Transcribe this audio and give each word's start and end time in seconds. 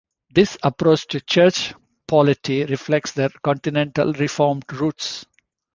This 0.33 0.57
approach 0.63 1.05
to 1.09 1.19
church 1.21 1.75
polity 2.07 2.65
reflects 2.65 3.11
their 3.11 3.29
continental 3.43 4.13
Reformed 4.13 4.63
roots. 4.73 5.27